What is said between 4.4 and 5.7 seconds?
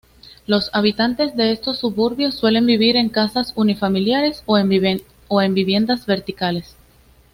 o en